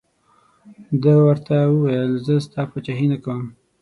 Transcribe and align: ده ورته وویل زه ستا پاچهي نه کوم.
ده 1.03 1.13
ورته 1.25 1.55
وویل 1.73 2.11
زه 2.25 2.35
ستا 2.45 2.61
پاچهي 2.71 3.05
نه 3.13 3.17
کوم. 3.23 3.43